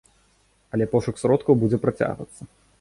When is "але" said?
0.77-0.87